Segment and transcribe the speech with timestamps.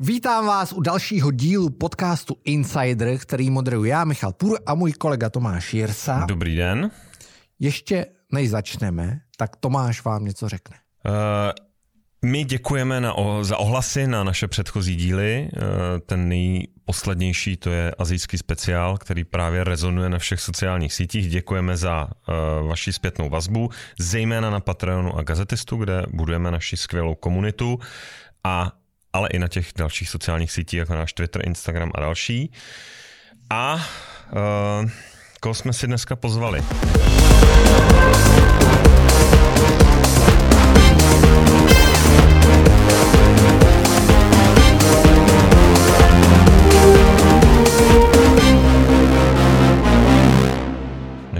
[0.00, 5.30] Vítám vás u dalšího dílu podcastu Insider, který moderuji já, Michal Půr a můj kolega
[5.30, 6.24] Tomáš Jirsa.
[6.28, 6.90] Dobrý den.
[7.58, 10.76] Ještě než začneme, tak Tomáš vám něco řekne.
[11.06, 11.12] Uh,
[12.30, 15.48] my děkujeme na, za ohlasy na naše předchozí díly.
[15.56, 15.62] Uh,
[16.06, 21.30] ten nejposlednější to je azijský speciál, který právě rezonuje na všech sociálních sítích.
[21.30, 27.14] Děkujeme za uh, vaši zpětnou vazbu, zejména na Patreonu a Gazetistu, kde budujeme naši skvělou
[27.14, 27.78] komunitu.
[28.44, 28.72] A
[29.12, 32.52] ale i na těch dalších sociálních sítích, jako náš Twitter, Instagram a další.
[33.50, 34.90] A uh,
[35.40, 36.62] koho jsme si dneska pozvali?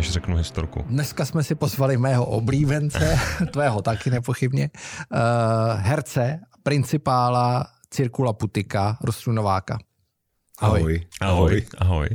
[0.06, 0.84] než řeknu historku.
[0.88, 3.18] Dneska jsme si pozvali mého oblíbence,
[3.52, 4.70] tvého taky nepochybně,
[5.12, 5.18] uh,
[5.80, 9.78] herce, principála Cirkula Putika, Rostlunováka.
[10.58, 10.80] Ahoj.
[10.80, 11.06] Ahoj.
[11.20, 11.66] Ahoj.
[11.78, 12.08] Ahoj.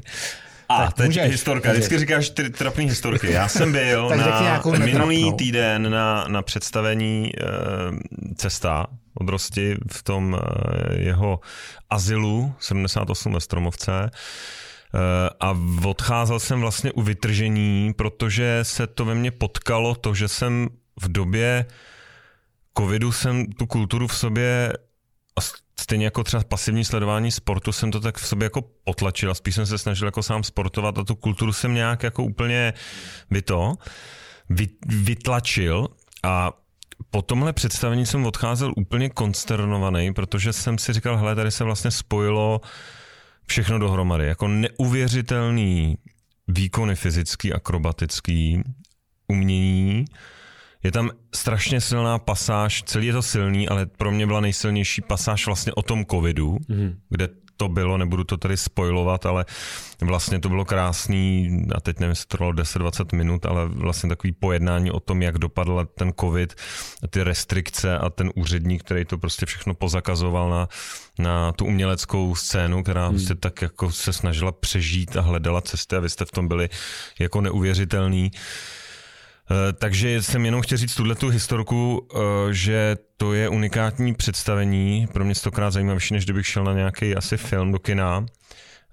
[0.69, 1.69] A tak teď můžeš, historka.
[1.69, 1.79] Můžeš.
[1.79, 3.31] Vždycky říkáš ty trapný historky.
[3.31, 7.41] Já jsem byl na minulý týden na, na představení e,
[8.35, 11.39] Cesta od Rosti v tom e, jeho
[11.89, 13.93] azylu 78 ve Stromovce.
[13.93, 14.09] E,
[15.39, 20.69] a odcházel jsem vlastně u vytržení, protože se to ve mně potkalo to, že jsem
[21.01, 21.65] v době
[22.77, 24.73] covidu jsem tu kulturu v sobě
[25.35, 25.41] a
[25.81, 29.55] stejně jako třeba pasivní sledování sportu jsem to tak v sobě jako potlačil a spíš
[29.55, 32.73] jsem se snažil jako sám sportovat a tu kulturu jsem nějak jako úplně
[33.31, 33.73] vy to,
[34.49, 35.87] vy, vytlačil.
[36.23, 36.51] A
[37.09, 41.91] po tomhle představení jsem odcházel úplně konsternovaný, protože jsem si říkal, hele, tady se vlastně
[41.91, 42.61] spojilo
[43.47, 45.97] všechno dohromady, jako neuvěřitelný
[46.47, 48.63] výkony fyzický, akrobatický,
[49.27, 50.05] umění,
[50.83, 55.45] je tam strašně silná pasáž, celý je to silný, ale pro mě byla nejsilnější pasáž
[55.45, 56.95] vlastně o tom covidu, mm.
[57.09, 57.29] kde
[57.61, 59.45] to bylo, nebudu to tady spojovat, ale
[60.01, 64.31] vlastně to bylo krásný, a teď nevím, jestli to trvalo 10-20 minut, ale vlastně takový
[64.33, 66.53] pojednání o tom, jak dopadl ten covid,
[67.09, 70.67] ty restrikce a ten úředník, který to prostě všechno pozakazoval na,
[71.19, 73.19] na tu uměleckou scénu, která hmm.
[73.19, 76.69] se tak jako se snažila přežít a hledala cesty a vy jste v tom byli
[77.19, 78.31] jako neuvěřitelný.
[78.33, 78.90] Eh,
[79.73, 82.17] takže jsem jenom chtěl říct tuhle tu historku, eh,
[82.53, 87.37] že to je unikátní představení, pro mě stokrát zajímavější, než kdybych šel na nějaký asi
[87.37, 88.25] film do kina.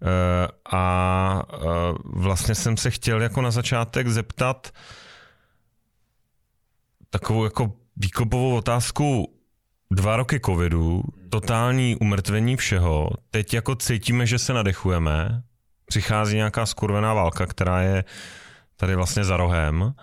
[0.02, 1.42] Eh, a
[2.04, 4.70] vlastně jsem se chtěl jako na začátek zeptat
[7.10, 9.34] takovou jako výkopovou otázku.
[9.90, 15.42] Dva roky covidu, totální umrtvení všeho, teď jako cítíme, že se nadechujeme,
[15.86, 18.04] přichází nějaká skurvená válka, která je
[18.76, 19.94] tady vlastně za rohem.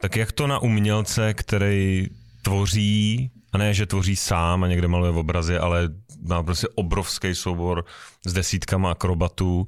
[0.00, 2.06] Tak jak to na umělce, který
[2.42, 5.88] tvoří, a ne, že tvoří sám a někde maluje v obrazy, ale
[6.28, 7.84] má prostě obrovský soubor
[8.26, 9.66] s desítkama akrobatů,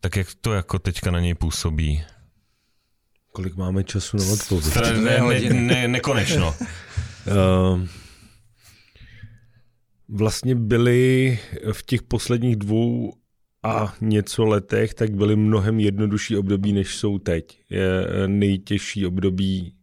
[0.00, 2.04] tak jak to jako teďka na něj působí?
[3.32, 4.74] Kolik máme času na odpověď?
[4.76, 6.54] Ne, ne, ne, nekonečno.
[6.58, 7.80] uh,
[10.08, 11.38] vlastně byly
[11.72, 13.12] v těch posledních dvou
[13.62, 17.58] a něco letech, tak byly mnohem jednodušší období, než jsou teď.
[17.70, 19.74] Je nejtěžší období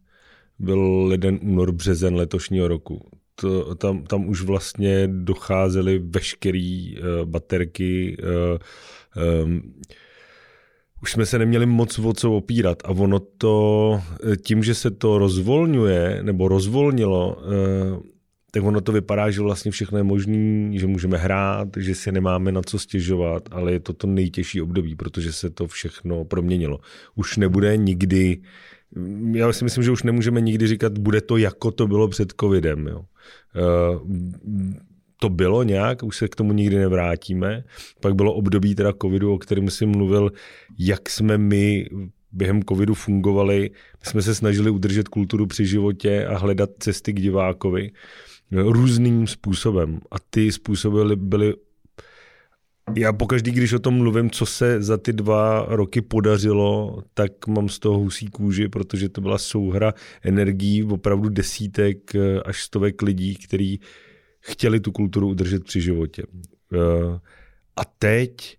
[0.59, 3.09] byl leden, únor, březen letošního roku.
[3.35, 9.73] To, tam, tam už vlastně docházely veškeré uh, baterky, uh, um,
[11.01, 14.01] už jsme se neměli moc o co opírat a ono to,
[14.44, 18.00] tím, že se to rozvolňuje, nebo rozvolnilo, uh,
[18.51, 22.51] tak ono to vypadá, že vlastně všechno je možné, že můžeme hrát, že si nemáme
[22.51, 26.79] na co stěžovat, ale je to to nejtěžší období, protože se to všechno proměnilo.
[27.15, 28.41] Už nebude nikdy,
[29.31, 32.88] já si myslím, že už nemůžeme nikdy říkat, bude to jako to bylo před covidem.
[32.88, 32.99] Jo.
[32.99, 34.07] Uh,
[35.21, 37.63] to bylo nějak, už se k tomu nikdy nevrátíme.
[38.01, 40.31] Pak bylo období teda covidu, o kterém jsem mluvil,
[40.79, 41.89] jak jsme my
[42.31, 43.69] během covidu fungovali.
[43.99, 47.91] My jsme se snažili udržet kulturu při životě a hledat cesty k divákovi
[48.51, 49.99] různým způsobem.
[50.11, 51.53] A ty způsoby byly
[52.95, 57.69] já pokaždý, když o tom mluvím, co se za ty dva roky podařilo, tak mám
[57.69, 59.94] z toho husí kůži, protože to byla souhra
[60.24, 63.79] energií opravdu desítek eh, až stovek lidí, kteří
[64.39, 66.24] chtěli tu kulturu udržet při životě.
[66.74, 67.19] Eh,
[67.75, 68.57] a teď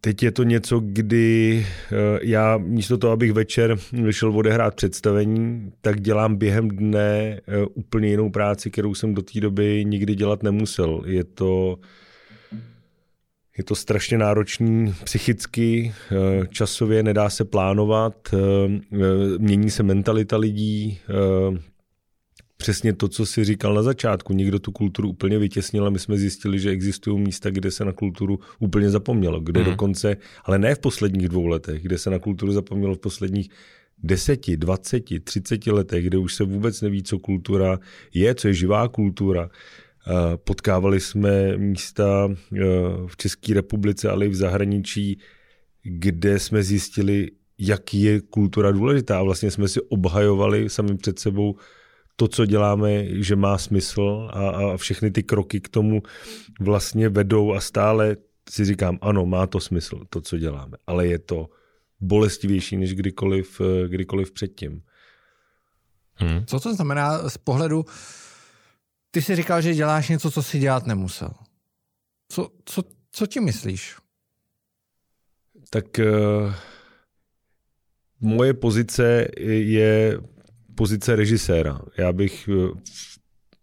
[0.00, 3.76] Teď je to něco, kdy eh, já místo toho, abych večer
[4.10, 9.40] šel odehrát představení, tak dělám během dne eh, úplně jinou práci, kterou jsem do té
[9.40, 11.02] doby nikdy dělat nemusel.
[11.06, 11.78] Je to,
[13.58, 18.14] je to strašně náročný psychicky, eh, časově nedá se plánovat,
[19.38, 20.98] mění se mentalita lidí,
[22.62, 24.32] přesně to, co si říkal na začátku.
[24.32, 27.92] Někdo tu kulturu úplně vytěsnil a my jsme zjistili, že existují místa, kde se na
[27.92, 29.40] kulturu úplně zapomnělo.
[29.40, 29.66] Kde mm.
[29.66, 33.50] dokonce, ale ne v posledních dvou letech, kde se na kulturu zapomnělo v posledních
[33.98, 37.78] deseti, dvaceti, třiceti letech, kde už se vůbec neví, co kultura
[38.14, 39.50] je, co je živá kultura.
[40.44, 42.58] Potkávali jsme místa eh,
[43.06, 45.18] v České republice, ale i v zahraničí,
[45.82, 49.18] kde jsme zjistili, jak je kultura důležitá.
[49.18, 51.56] A vlastně jsme si obhajovali sami před sebou
[52.16, 56.02] to, co děláme, že má smysl a, a všechny ty kroky k tomu
[56.60, 58.16] vlastně vedou a stále
[58.50, 61.48] si říkám, ano, má to smysl, to, co děláme, ale je to
[62.00, 64.82] bolestivější než kdykoliv, kdykoliv předtím.
[66.14, 66.46] Hmm.
[66.46, 67.84] Co to znamená z pohledu,
[69.10, 71.30] ty jsi říkal, že děláš něco, co si dělat nemusel.
[72.28, 72.82] Co, co,
[73.12, 73.96] co ti myslíš?
[75.70, 76.54] Tak uh,
[78.20, 80.20] moje pozice je
[80.74, 81.80] pozice režiséra.
[81.98, 82.78] Já bych uh,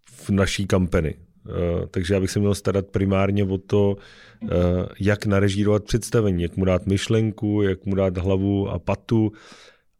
[0.05, 1.13] v naší kampani.
[1.13, 3.97] Uh, takže já bych se měl starat primárně o to,
[4.41, 4.49] uh,
[4.99, 9.31] jak narežírovat představení, jak mu dát myšlenku, jak mu dát hlavu a patu,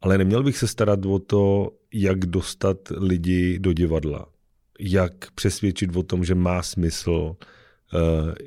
[0.02, 4.26] ale neměl bych se starat o to, jak dostat lidi do divadla.
[4.80, 7.36] Jak přesvědčit o tom, že má smysl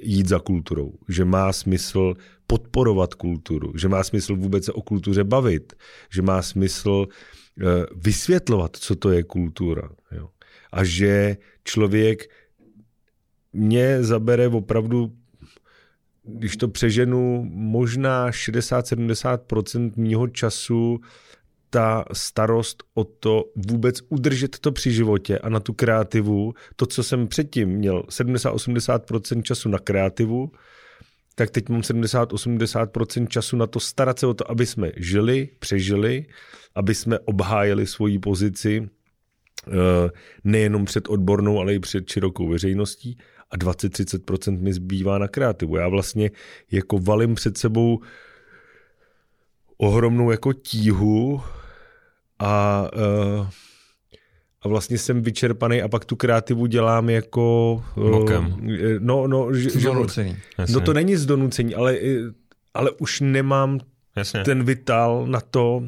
[0.03, 2.15] jít za kulturou, že má smysl
[2.47, 5.73] podporovat kulturu, že má smysl vůbec se o kultuře bavit,
[6.11, 7.13] že má smysl uh,
[7.97, 9.91] vysvětlovat, co to je kultura.
[10.13, 10.29] Jo.
[10.73, 12.31] A že člověk
[13.53, 15.13] mě zabere opravdu,
[16.25, 21.01] když to přeženu, možná 60-70% mýho času
[21.71, 27.03] ta starost o to vůbec udržet to při životě a na tu kreativu, to, co
[27.03, 30.53] jsem předtím měl 70-80% času na kreativu,
[31.35, 36.27] tak teď mám 70-80% času na to starat se o to, aby jsme žili, přežili,
[36.75, 38.89] aby jsme obhájili svoji pozici
[39.69, 39.73] eh,
[40.45, 43.19] nejenom před odbornou, ale i před širokou veřejností
[43.51, 45.77] a 20-30% mi zbývá na kreativu.
[45.77, 46.31] Já vlastně
[46.71, 48.01] jako valím před sebou
[49.77, 51.43] ohromnou jako tíhu
[52.39, 52.89] a,
[53.39, 53.47] uh,
[54.63, 57.85] a vlastně jsem vyčerpaný a pak tu kreativu dělám jako...
[57.95, 58.57] Bokem.
[58.99, 59.89] No, no, že, že,
[60.73, 61.99] no to není z donucení, ale,
[62.75, 63.81] ale už nemám
[64.17, 64.45] Jasně.
[64.45, 65.83] ten vitál na to.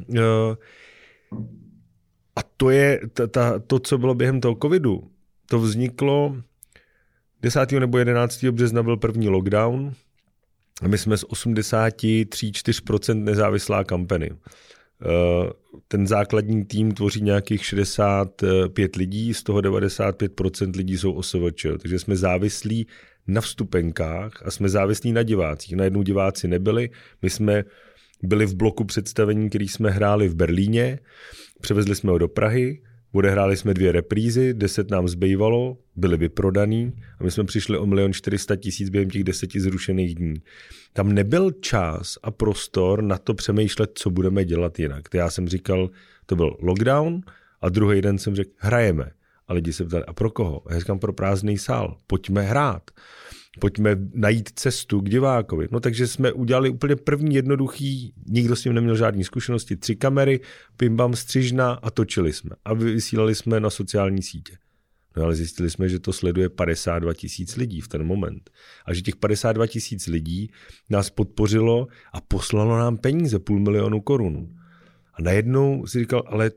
[2.36, 5.10] A to je ta, ta, to, co bylo během toho covidu.
[5.48, 6.36] To vzniklo
[7.42, 7.72] 10.
[7.72, 8.44] nebo 11.
[8.44, 9.92] března byl první lockdown
[10.82, 14.30] a my jsme z 83-4% nezávislá kampany.
[15.04, 15.52] Eh,
[15.88, 22.16] ten základní tým tvoří nějakých 65 lidí, z toho 95% lidí jsou OSVČ, takže jsme
[22.16, 22.86] závislí
[23.26, 25.76] na vstupenkách a jsme závislí na divácích.
[25.76, 26.90] Najednou diváci nebyli,
[27.22, 27.64] my jsme
[28.22, 30.98] byli v bloku představení, který jsme hráli v Berlíně,
[31.60, 32.82] převezli jsme ho do Prahy,
[33.14, 38.12] Odehráli jsme dvě reprízy, deset nám zbývalo, byly vyprodaný a my jsme přišli o milion
[38.12, 40.34] 400 tisíc během těch deseti zrušených dní.
[40.92, 45.02] Tam nebyl čas a prostor na to přemýšlet, co budeme dělat jinak.
[45.14, 45.90] Já jsem říkal,
[46.26, 47.20] to byl lockdown
[47.60, 49.10] a druhý den jsem řekl, hrajeme.
[49.48, 50.62] A lidi se ptali, a pro koho?
[50.66, 51.98] A já říkám, pro prázdný sál.
[52.06, 52.90] Pojďme hrát
[53.60, 55.68] pojďme najít cestu k divákovi.
[55.70, 60.40] No takže jsme udělali úplně první jednoduchý, nikdo s tím neměl žádné zkušenosti, tři kamery,
[60.76, 62.50] pimbam, střižna a točili jsme.
[62.64, 64.56] A vysílali jsme na sociální sítě.
[65.16, 68.50] No ale zjistili jsme, že to sleduje 52 tisíc lidí v ten moment.
[68.86, 70.50] A že těch 52 tisíc lidí
[70.90, 74.56] nás podpořilo a poslalo nám peníze, půl milionu korun.
[75.14, 76.50] A najednou si říkal, ale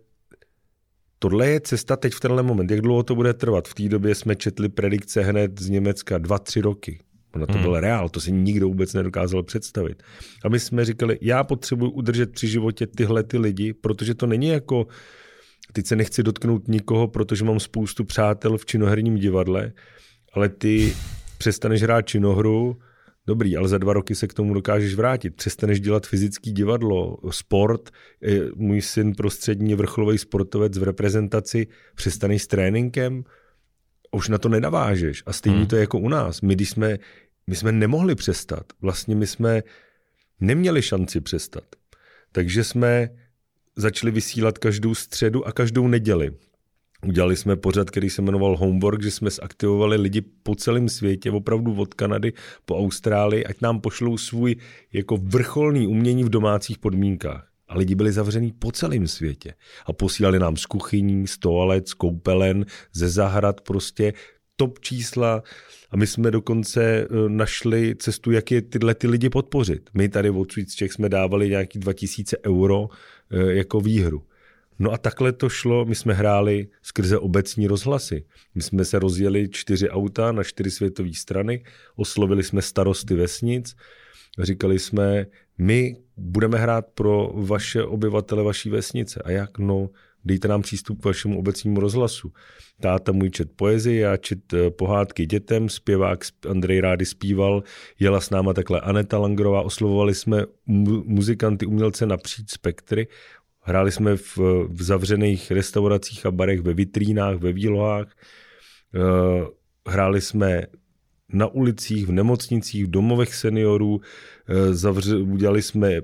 [1.20, 2.72] Tohle je cesta teď v tenhle moment.
[2.72, 3.68] Jak dlouho to bude trvat?
[3.68, 7.00] V té době jsme četli predikce hned z Německa dva, tři roky.
[7.36, 7.62] Ono to hmm.
[7.62, 10.04] byl reál, to si nikdo vůbec nedokázal představit.
[10.46, 14.48] A my jsme říkali, já potřebuji udržet při životě tyhle ty lidi, protože to není
[14.48, 14.88] jako,
[15.74, 19.74] teď se nechci dotknout nikoho, protože mám spoustu přátel v činoherním divadle,
[20.34, 20.94] ale ty
[21.38, 22.78] přestaneš hrát činohru,
[23.28, 25.36] Dobrý, ale za dva roky se k tomu dokážeš vrátit.
[25.36, 27.90] Přestaneš dělat fyzický divadlo, sport.
[28.56, 33.24] Můj syn prostřední vrcholový sportovec v reprezentaci, přestaneš s tréninkem,
[34.12, 35.24] už na to nenavážeš.
[35.26, 35.68] A stejně hmm.
[35.68, 36.42] to je jako u nás.
[36.42, 36.98] My, když jsme,
[37.48, 38.66] my jsme nemohli přestat.
[38.82, 39.64] Vlastně my jsme
[40.40, 41.64] neměli šanci přestat.
[42.32, 43.10] Takže jsme
[43.76, 46.32] začali vysílat každou středu a každou neděli.
[47.06, 51.76] Udělali jsme pořad, který se jmenoval Homework, že jsme zaktivovali lidi po celém světě, opravdu
[51.76, 52.34] od Kanady
[52.66, 54.56] po Austrálii, ať nám pošlou svůj
[54.94, 57.48] jako vrcholný umění v domácích podmínkách.
[57.68, 59.54] A lidi byli zavřený po celém světě.
[59.86, 64.14] A posílali nám z kuchyní, z toalet, z koupelen, ze zahrad prostě
[64.56, 65.44] top čísla
[65.92, 69.90] a my jsme dokonce eh, našli cestu, jak je tyhle ty lidi podpořit.
[69.94, 72.90] My tady od Czech jsme dávali nějaký 2000 euro
[73.32, 74.24] eh, jako výhru.
[74.80, 78.26] No a takhle to šlo, my jsme hráli skrze obecní rozhlasy.
[78.56, 81.64] My jsme se rozjeli čtyři auta na čtyři světové strany,
[81.96, 83.76] oslovili jsme starosty vesnic,
[84.40, 85.26] říkali jsme,
[85.58, 89.22] my budeme hrát pro vaše obyvatele vaší vesnice.
[89.26, 89.58] A jak?
[89.58, 89.90] No,
[90.26, 92.32] dejte nám přístup k vašemu obecnímu rozhlasu.
[92.82, 97.64] Táta můj čet poezii, já čet eh, pohádky dětem, zpěvák Andrej Rády zpíval,
[98.00, 103.08] jela s náma takhle Aneta Langrová, oslovovali jsme mu- muzikanty, umělce napříč spektry,
[103.68, 104.38] hráli jsme v,
[104.70, 108.08] v zavřených restauracích a barech, ve vitrínách, ve výlohách,
[108.96, 109.48] uh,
[109.88, 110.64] hráli jsme
[111.34, 114.02] na ulicích, v nemocnicích, v domovech seniorů.
[114.50, 116.02] Eh, zavře, udělali jsme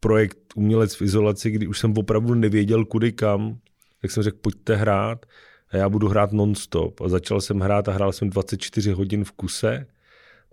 [0.00, 3.58] projekt Umělec v izolaci, kdy už jsem opravdu nevěděl, kudy kam.
[4.02, 5.26] Tak jsem řekl, pojďte hrát
[5.70, 7.00] a já budu hrát non-stop.
[7.00, 9.86] A začal jsem hrát a hrál jsem 24 hodin v kuse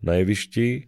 [0.04, 0.88] na jevišti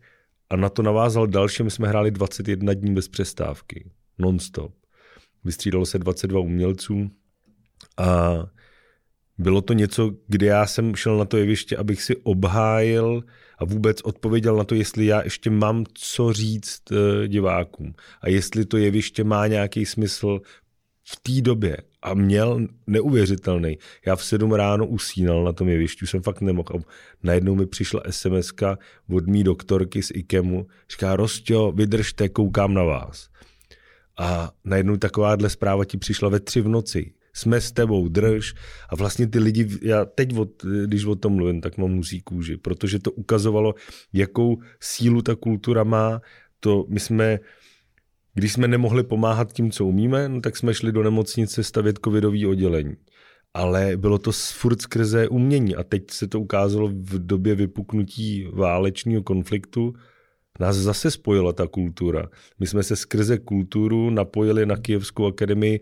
[0.49, 1.63] a na to navázal další.
[1.63, 3.89] My jsme hráli 21 dní bez přestávky.
[4.17, 4.82] Non-stop.
[5.45, 7.11] Vystřídalo se 22 umělců
[7.97, 8.33] a
[9.37, 13.23] bylo to něco, kde já jsem šel na to jeviště, abych si obhájil
[13.57, 18.65] a vůbec odpověděl na to, jestli já ještě mám co říct eh, divákům a jestli
[18.65, 20.41] to jeviště má nějaký smysl
[21.03, 23.77] v té době a měl neuvěřitelný.
[24.05, 26.79] Já v sedm ráno usínal na tom jevišti, jsem fakt nemohl.
[27.23, 28.53] najednou mi přišla sms
[29.09, 33.29] od mý doktorky z IKEMu, říká, Rostio, vydržte, koukám na vás.
[34.17, 38.53] A najednou takováhle zpráva ti přišla ve tři v noci jsme s tebou, drž.
[38.89, 40.49] A vlastně ty lidi, já teď, od,
[40.85, 43.75] když o tom mluvím, tak mám musí kůži, protože to ukazovalo,
[44.13, 46.21] jakou sílu ta kultura má.
[46.59, 47.39] To my jsme,
[48.33, 52.45] když jsme nemohli pomáhat tím, co umíme, no, tak jsme šli do nemocnice stavět covidový
[52.45, 52.95] oddělení.
[53.53, 59.23] Ale bylo to furt skrze umění a teď se to ukázalo v době vypuknutí válečního
[59.23, 59.93] konfliktu,
[60.59, 62.29] nás zase spojila ta kultura.
[62.59, 65.79] My jsme se skrze kulturu napojili na Kijevskou akademii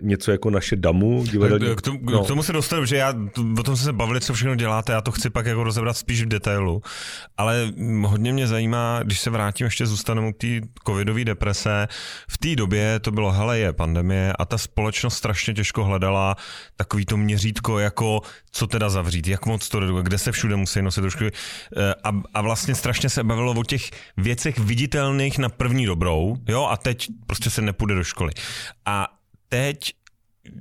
[0.00, 1.24] něco jako naše damu.
[1.24, 1.76] Divadelní...
[1.76, 2.24] K, tomu, no.
[2.24, 3.14] k tomu se dostanu, že já
[3.58, 6.28] o tom se bavili, co všechno děláte, já to chci pak jako rozebrat spíš v
[6.28, 6.82] detailu,
[7.36, 10.46] ale hodně mě zajímá, když se vrátím, ještě zůstaneme u té
[10.86, 11.88] covidové deprese,
[12.30, 16.36] v té době to bylo, hele, je pandemie a ta společnost strašně těžko hledala
[16.76, 21.00] takový to měřítko, jako co teda zavřít, jak moc to kde se všude musí nosit
[21.00, 21.24] trošku.
[21.24, 26.64] Eh, a, a vlastně strašně se bavilo o těch věcech viditelných na první dobrou, jo,
[26.64, 28.32] a teď prostě se nepůjde do školy.
[28.86, 29.17] A
[29.48, 29.92] teď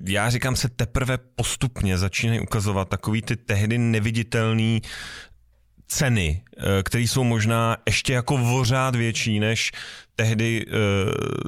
[0.07, 4.81] já říkám se teprve postupně začínají ukazovat takový ty tehdy neviditelný
[5.87, 9.71] ceny, eh, které jsou možná ještě jako vořád větší, než
[10.15, 10.73] tehdy uh,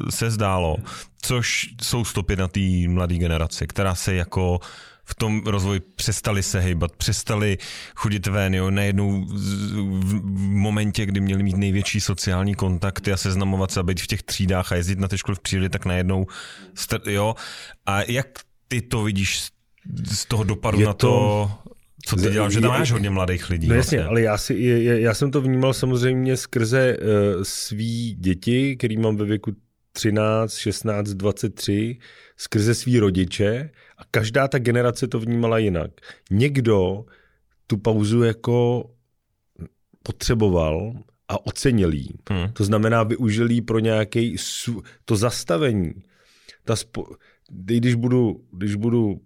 [0.10, 0.78] se zdálo,
[1.22, 4.60] což jsou stopy na té mladé generaci, která se jako
[5.10, 7.58] v tom rozvoji přestali se hejbat, přestali
[7.96, 13.80] chodit ven, jo, najednou v momentě, kdy měli mít největší sociální kontakty a seznamovat se
[13.80, 16.28] a být v těch třídách a jezdit na té školy v přírodě, tak najednou,
[17.06, 17.36] jo.
[17.86, 18.28] A jak
[18.68, 19.50] ty to vidíš
[20.12, 21.72] z toho dopadu Je na to, to
[22.06, 23.68] co ty děláš, že tam máš hodně mladých lidí.
[23.68, 24.10] No jasně, vlastně.
[24.10, 29.26] ale já, si, já jsem to vnímal samozřejmě skrze uh, svý děti, který mám ve
[29.26, 29.52] věku
[29.92, 31.98] 13, 16, 23,
[32.38, 35.92] skrze svý rodiče a každá ta generace to vnímala jinak.
[36.32, 37.06] Někdo
[37.68, 38.90] tu pauzu jako
[40.04, 40.94] potřeboval
[41.28, 42.10] a ocenil jí.
[42.30, 42.54] Hmm.
[42.54, 44.36] To znamená, využil jí pro nějaké
[45.06, 45.94] to zastavení.
[46.64, 47.06] Ta spo,
[47.50, 49.22] když budu, když budu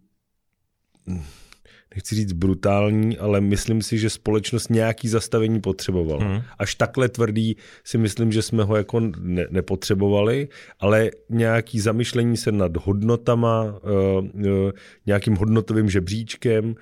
[1.95, 6.25] nechci říct brutální, ale myslím si, že společnost nějaký zastavení potřebovala.
[6.25, 6.41] Hmm.
[6.59, 10.47] Až takhle tvrdý si myslím, že jsme ho jako ne, nepotřebovali,
[10.79, 14.71] ale nějaký zamyšlení se nad hodnotama, uh, uh,
[15.05, 16.75] nějakým hodnotovým žebříčkem.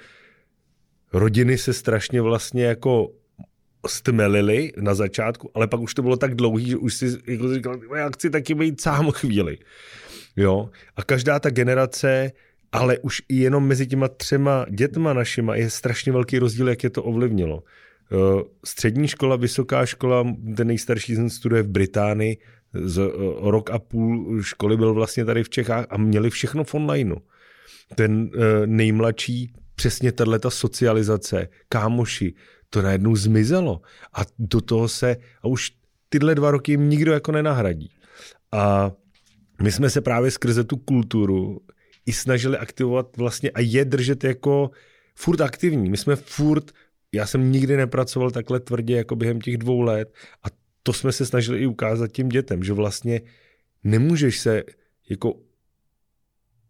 [1.14, 3.12] Rodiny se strašně vlastně jako
[3.88, 7.80] stmelili na začátku, ale pak už to bylo tak dlouhý, že už si jako říkal,
[7.96, 9.58] já chci taky být sám chvíli.
[10.36, 10.70] Jo?
[10.96, 12.32] A každá ta generace
[12.72, 16.90] ale už i jenom mezi těma třema dětma našima je strašně velký rozdíl, jak je
[16.90, 17.64] to ovlivnilo.
[18.12, 22.38] Eh, střední škola, vysoká škola, ten nejstarší jsem studuje v Británii,
[22.74, 23.12] z eh,
[23.42, 27.16] rok a půl školy byl vlastně tady v Čechách a měli všechno v onlineu.
[27.96, 32.34] Ten eh, nejmladší, přesně tato socializace, kámoši,
[32.70, 33.82] to najednou zmizelo.
[34.14, 35.72] A do toho se, a už
[36.10, 37.92] tyhle dva roky jim nikdo jako nenahradí.
[38.52, 38.92] A
[39.62, 41.60] my jsme se právě skrze tu kulturu
[42.06, 44.72] i snažili aktivovat vlastně a je držet jako
[45.16, 45.90] furt aktivní.
[45.90, 46.72] My jsme furt,
[47.12, 50.48] já jsem nikdy nepracoval takhle tvrdě jako během těch dvou let a
[50.84, 53.22] to jsme se snažili i ukázat těm dětem, že vlastně
[53.84, 54.64] nemůžeš se
[55.10, 55.34] jako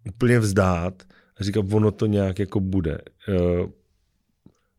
[0.07, 1.03] úplně vzdát
[1.37, 2.97] a říkat, ono to nějak jako bude.
[3.29, 3.67] Eh,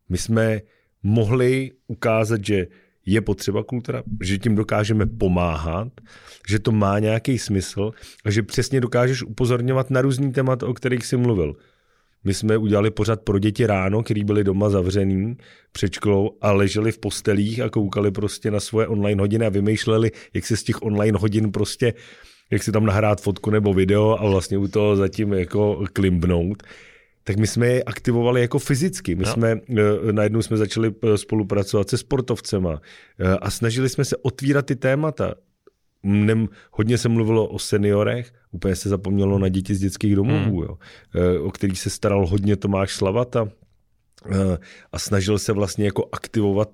[0.09, 0.61] my jsme
[1.03, 2.67] mohli ukázat, že
[3.07, 5.89] je potřeba kultura, že tím dokážeme pomáhat,
[6.49, 7.91] že to má nějaký smysl
[8.25, 11.57] a že přesně dokážeš upozorňovat na různý témat, o kterých jsi mluvil.
[12.25, 15.37] My jsme udělali pořád pro děti ráno, který byli doma zavřený
[15.73, 20.11] před školou a leželi v postelích a koukali prostě na svoje online hodiny a vymýšleli,
[20.35, 21.95] jak se z těch online hodin prostě,
[22.51, 26.63] jak si tam nahrát fotku nebo video a vlastně u toho zatím jako klimbnout
[27.25, 29.15] tak my jsme je aktivovali jako fyzicky.
[29.15, 29.33] My no.
[29.33, 32.81] jsme, eh, najednou jsme začali eh, spolupracovat se sportovcema
[33.19, 35.35] eh, a snažili jsme se otvírat ty témata.
[36.03, 40.69] Nem, hodně se mluvilo o seniorech, úplně se zapomnělo na děti z dětských domovů, hmm.
[40.69, 40.79] jo,
[41.45, 43.49] o kterých se staral hodně Tomáš Slavata
[44.93, 46.71] a snažil se vlastně jako aktivovat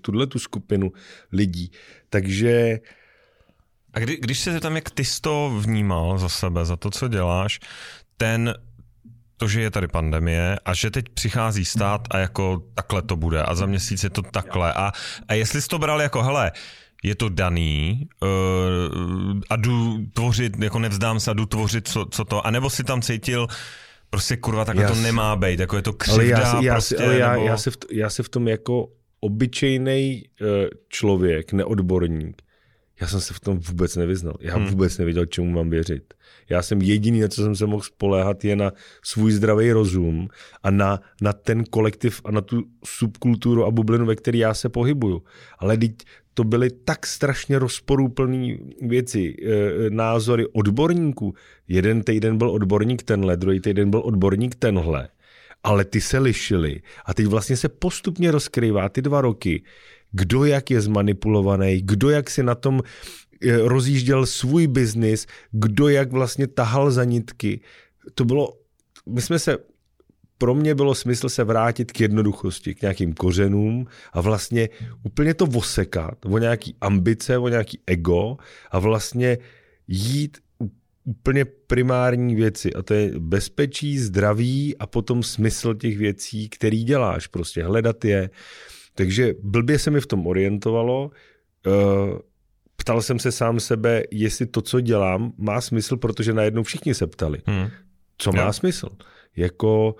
[0.00, 0.92] tuhle tu skupinu
[1.32, 1.70] lidí.
[2.10, 2.80] Takže
[3.92, 7.08] a kdy, když se tam, jak ty jsi to vnímal za sebe, za to, co
[7.08, 7.60] děláš,
[8.16, 8.54] ten
[9.36, 13.42] to, že je tady pandemie a že teď přichází stát a jako takhle to bude
[13.42, 14.72] a za měsíc je to takhle.
[14.72, 14.92] A,
[15.28, 16.52] a jestli jsi to bral jako, hele,
[17.02, 22.24] je to daný uh, a jdu tvořit, jako nevzdám se a jdu tvořit, co, co
[22.24, 23.46] to, anebo si tam cítil,
[24.10, 26.96] prostě kurva, takhle já to nemá být, jako je to křivda ale já, já, prostě,
[26.96, 27.46] ale já, nebo...
[27.46, 28.88] já, se v, já se v tom jako
[29.20, 30.48] obyčejný uh,
[30.88, 32.42] člověk, neodborník,
[33.00, 34.34] já jsem se v tom vůbec nevyznal.
[34.40, 34.66] Já hmm.
[34.66, 36.14] vůbec nevěděl, čemu mám věřit.
[36.48, 38.72] Já jsem jediný, na co jsem se mohl spoléhat, je na
[39.04, 40.28] svůj zdravý rozum
[40.62, 44.68] a na, na ten kolektiv a na tu subkulturu a bublinu, ve které já se
[44.68, 45.22] pohybuju.
[45.58, 45.92] Ale teď
[46.34, 51.34] to byly tak strašně rozporúplné věci, e, názory odborníků.
[51.68, 55.08] Jeden týden byl odborník tenhle, druhý týden byl odborník tenhle.
[55.62, 56.82] Ale ty se lišily.
[57.04, 59.62] A teď vlastně se postupně rozkrývá ty dva roky,
[60.16, 66.12] kdo jak je zmanipulovaný, kdo jak si na tom eh, rozjížděl svůj biznis, kdo jak
[66.12, 67.60] vlastně tahal za nitky.
[68.14, 68.52] To bylo,
[69.08, 69.58] my jsme se,
[70.38, 74.68] pro mě bylo smysl se vrátit k jednoduchosti, k nějakým kořenům a vlastně
[75.02, 78.36] úplně to vosekat, o nějaký ambice, o nějaký ego
[78.70, 79.38] a vlastně
[79.88, 80.38] jít
[81.04, 87.26] úplně primární věci a to je bezpečí, zdraví a potom smysl těch věcí, který děláš,
[87.26, 88.30] prostě hledat je,
[88.96, 91.10] takže blbě se mi v tom orientovalo.
[91.66, 91.70] Eh,
[92.76, 97.06] ptal jsem se sám sebe, jestli to, co dělám, má smysl, protože najednou všichni se
[97.06, 97.38] ptali.
[97.46, 97.68] Hmm.
[98.18, 98.52] Co má jo.
[98.52, 98.88] smysl?
[99.36, 99.96] Jako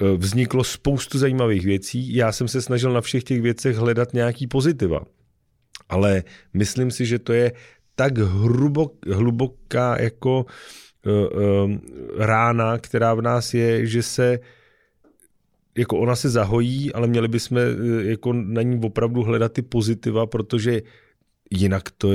[0.00, 2.14] eh, vzniklo spoustu zajímavých věcí.
[2.14, 5.00] Já jsem se snažil na všech těch věcech hledat nějaký pozitiva.
[5.88, 6.22] Ale
[6.54, 7.52] myslím si, že to je
[7.94, 10.46] tak hrubok, hluboká jako
[11.06, 11.76] uh, uh,
[12.18, 14.38] rána, která v nás je, že se
[15.76, 17.64] jako ona se zahojí, ale měli bychom eh,
[18.04, 20.82] jako na ní opravdu hledat ty pozitiva, protože
[21.50, 22.12] jinak to,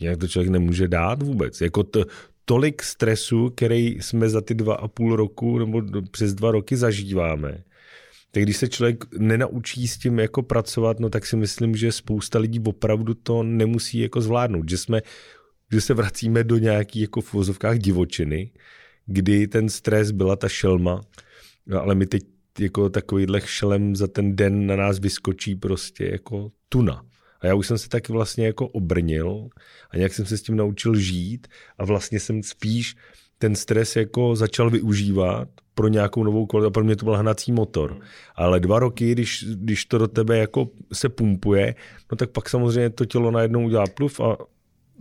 [0.00, 1.60] jinak to člověk nemůže dát vůbec.
[1.60, 2.04] Jako to,
[2.44, 7.64] tolik stresu, který jsme za ty dva a půl roku nebo přes dva roky zažíváme,
[8.30, 12.38] tak když se člověk nenaučí s tím jako pracovat, no tak si myslím, že spousta
[12.38, 15.00] lidí opravdu to nemusí jako zvládnout, že jsme,
[15.72, 18.50] že se vracíme do nějaký jako v vozovkách divočiny,
[19.06, 21.00] kdy ten stres byla ta šelma,
[21.66, 22.22] no, ale my teď
[22.58, 27.02] jako takovýhle šelem za ten den na nás vyskočí prostě jako tuna.
[27.40, 29.48] A já už jsem se taky vlastně jako obrnil
[29.90, 32.96] a nějak jsem se s tím naučil žít a vlastně jsem spíš
[33.38, 36.70] ten stres jako začal využívat pro nějakou novou kvalitu.
[36.70, 38.00] Pro mě to byl hnací motor.
[38.34, 41.74] Ale dva roky, když, když to do tebe jako se pumpuje,
[42.10, 44.36] no tak pak samozřejmě to tělo najednou udělá pluf a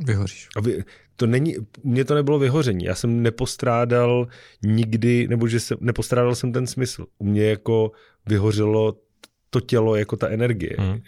[0.06, 0.50] Vyhoříš.
[0.56, 0.84] A vy,
[1.22, 2.86] to není, mně to nebylo vyhoření.
[2.86, 4.28] Já jsem nepostrádal
[4.66, 7.06] nikdy, nebo že jsem, nepostrádal jsem ten smysl.
[7.18, 7.92] U mě jako
[8.26, 8.98] vyhořelo
[9.50, 10.76] to tělo jako ta energie.
[10.80, 11.02] Hmm.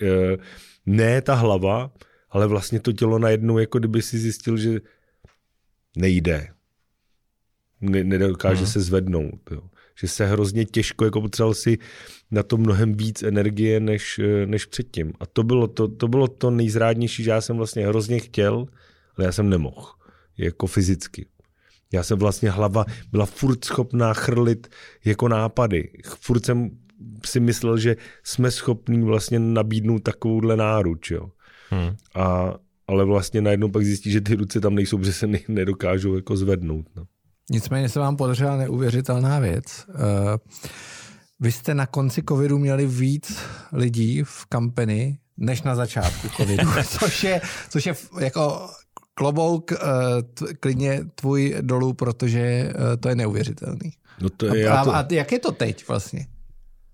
[0.86, 1.92] Ne ta hlava,
[2.30, 4.80] ale vlastně to tělo najednou, jako kdyby si zjistil, že
[5.98, 6.48] nejde.
[7.82, 8.72] Ne, nedokáže hmm.
[8.72, 9.42] se zvednout.
[9.52, 9.62] Jo.
[10.00, 11.78] Že se hrozně těžko, jako potřeboval si
[12.32, 15.14] na to mnohem víc energie než, než předtím.
[15.20, 18.66] A to bylo to, to bylo to nejzrádnější, že já jsem vlastně hrozně chtěl,
[19.18, 20.03] ale já jsem nemohl
[20.38, 21.26] jako fyzicky.
[21.94, 24.68] Já jsem vlastně hlava byla furt schopná chrlit
[25.06, 25.92] jako nápady.
[26.20, 26.70] Furt jsem
[27.26, 31.12] si myslel, že jsme schopní vlastně nabídnout takovouhle náruč.
[31.12, 31.30] Jo.
[31.70, 31.96] Hmm.
[32.16, 32.54] A,
[32.88, 36.38] ale vlastně najednou pak zjistí, že ty ruce tam nejsou, protože se ne, nedokážou jako
[36.38, 36.86] zvednout.
[36.96, 37.04] No.
[37.52, 39.86] Nicméně se vám podařila neuvěřitelná věc.
[39.88, 39.96] Uh,
[41.40, 43.38] vy jste na konci covidu měli víc
[43.74, 46.70] lidí v kampani, než na začátku covidu,
[47.00, 48.70] což je, což je jako
[49.14, 49.72] klobouk
[50.34, 53.92] t- klidně tvůj dolů, protože uh, to je neuvěřitelný.
[54.22, 54.96] No to je, a, to...
[54.96, 56.28] a jak je to teď vlastně?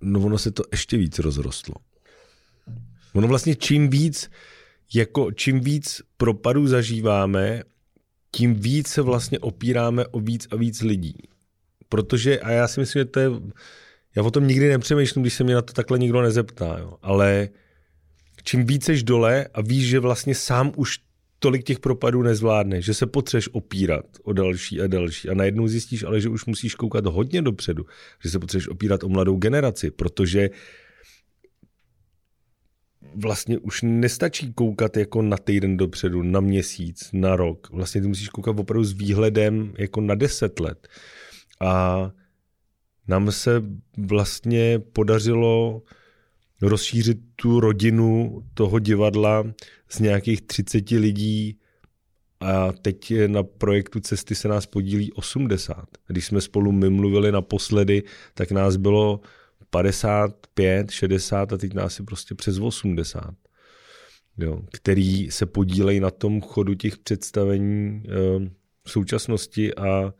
[0.01, 1.75] No ono se to ještě víc rozrostlo.
[3.13, 4.29] Ono vlastně čím víc,
[4.93, 7.63] jako čím víc propadů zažíváme,
[8.31, 11.15] tím víc se vlastně opíráme o víc a víc lidí.
[11.89, 13.29] Protože, a já si myslím, že to je,
[14.15, 17.49] já o tom nikdy nepřemýšlím, když se mě na to takhle nikdo nezeptá, jo, ale
[18.43, 20.99] čím víceš dole a víš, že vlastně sám už
[21.39, 26.03] tolik těch propadů nezvládne, že se potřeš opírat o další a další a najednou zjistíš
[26.03, 27.85] ale, že už musíš koukat hodně dopředu,
[28.23, 30.49] že se potřeš opírat o mladou generaci, protože
[33.15, 37.69] vlastně už nestačí koukat jako na týden dopředu, na měsíc, na rok.
[37.71, 40.87] Vlastně ty musíš koukat opravdu s výhledem jako na deset let.
[41.61, 42.11] A
[43.07, 43.63] nám se
[43.97, 45.81] vlastně podařilo
[46.61, 49.43] rozšířit tu rodinu toho divadla
[49.89, 51.59] z nějakých 30 lidí
[52.39, 55.85] a teď na projektu Cesty se nás podílí 80.
[56.07, 59.19] Když jsme spolu my mluvili naposledy, tak nás bylo
[59.69, 63.33] 55, 60 a teď nás je prostě přes 80.
[64.37, 68.03] Jo, který se podílejí na tom chodu těch představení
[68.83, 70.13] v současnosti a e,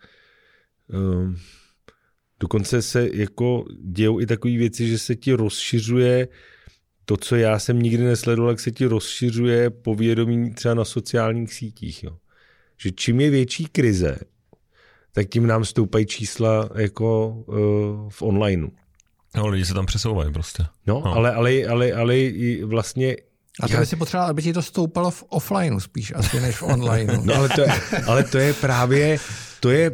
[2.40, 6.28] dokonce se jako dějou i takové věci, že se ti rozšiřuje
[7.06, 12.04] to, co já jsem nikdy nesledoval, jak se ti rozšiřuje povědomí třeba na sociálních sítích.
[12.04, 12.18] Jo.
[12.78, 14.18] Že čím je větší krize,
[15.12, 17.56] tak tím nám stoupají čísla jako uh,
[18.10, 18.70] v onlineu.
[19.36, 20.64] No, lidi se tam přesouvají prostě.
[20.88, 21.14] No, no.
[21.14, 22.16] Ale, ale, ale, ale
[22.64, 23.16] vlastně
[23.60, 26.64] a to by si potřeboval, aby ti to stoupalo v offlineu spíš asi než v
[26.64, 27.22] onlineu.
[27.24, 27.68] No ale to, je,
[28.08, 29.18] ale to je právě,
[29.60, 29.92] to je,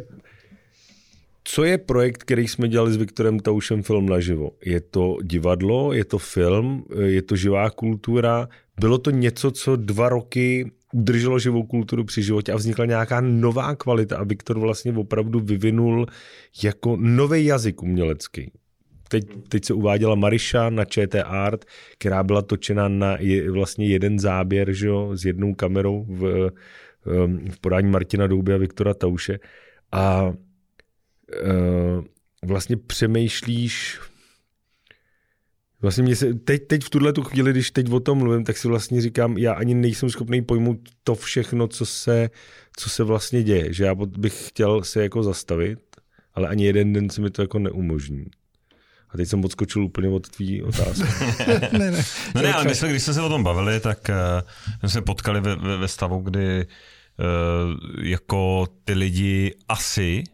[1.48, 4.50] co je projekt, který jsme dělali s Viktorem Taušem film naživo?
[4.64, 8.48] Je to divadlo, je to film, je to živá kultura.
[8.80, 13.74] Bylo to něco, co dva roky udrželo živou kulturu při životě a vznikla nějaká nová
[13.74, 16.06] kvalita a Viktor vlastně opravdu vyvinul
[16.62, 18.50] jako nový jazyk umělecký
[19.08, 21.64] teď, teď se uváděla Mariša na ČT Art,
[21.98, 26.50] která byla točena na je, vlastně jeden záběr že jo, s jednou kamerou v,
[27.50, 29.38] v podání Martina Douby a Viktora Tauše.
[29.92, 30.32] A
[32.42, 33.98] vlastně přemýšlíš
[35.82, 38.56] Vlastně mě se, teď, teď v tuhle tu chvíli, když teď o tom mluvím, tak
[38.56, 42.30] si vlastně říkám, já ani nejsem schopný pojmout to všechno, co se,
[42.76, 43.72] co se vlastně děje.
[43.72, 45.78] Že já bych chtěl se jako zastavit,
[46.34, 48.24] ale ani jeden den se mi to jako neumožní.
[49.10, 51.04] A teď jsem odskočil úplně od tvý otázky.
[51.78, 52.04] ne, ne.
[52.34, 55.02] No ne, ale my jsme, když jsme se o tom bavili, tak uh, jsme se
[55.02, 60.24] potkali ve, ve, ve stavu, kdy uh, jako ty lidi asi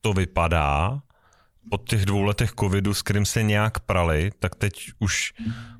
[0.00, 1.02] to vypadá,
[1.70, 5.32] po těch dvou letech covidu, s kterým se nějak prali, tak teď už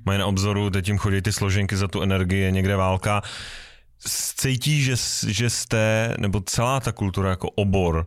[0.05, 3.23] mají na obzoru, teď jim chodí ty složenky za tu energii, je někde válka.
[4.37, 4.95] Cítí, že,
[5.29, 8.07] že jste, nebo celá ta kultura jako obor,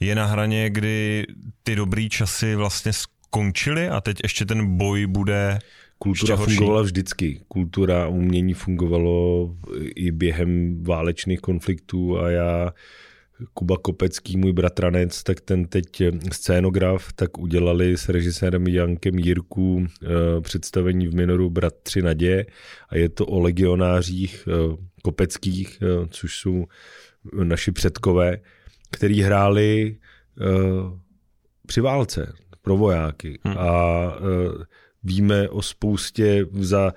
[0.00, 1.26] je na hraně, kdy
[1.62, 5.58] ty dobrý časy vlastně skončily a teď ještě ten boj bude
[5.98, 7.40] Kultura fungovala vždycky.
[7.48, 9.50] Kultura a umění fungovalo
[9.96, 12.72] i během válečných konfliktů a já
[13.54, 20.06] Kuba Kopecký, můj bratranec, tak ten teď scénograf, tak udělali s režisérem Jankem Jirku eh,
[20.40, 22.46] představení v minoru Bratři naděje
[22.88, 26.66] a je to o legionářích eh, kopeckých, eh, což jsou
[27.44, 28.38] naši předkové,
[28.90, 29.96] který hráli
[31.66, 33.38] při válce pro vojáky.
[33.44, 33.58] Hmm.
[33.58, 34.12] A
[35.02, 36.92] víme o spoustě za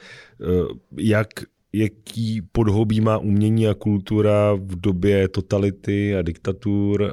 [0.98, 1.28] jak
[1.74, 7.10] jaký podhobí má umění a kultura v době totality a diktatur, uh,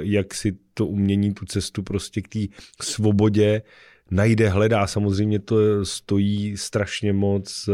[0.00, 2.38] jak si to umění tu cestu prostě k té
[2.80, 3.62] svobodě
[4.10, 4.86] najde, hledá.
[4.86, 7.68] Samozřejmě to stojí strašně moc